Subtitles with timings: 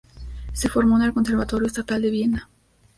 [0.53, 2.49] Se formó en el Conservatorio Estatal de Viena.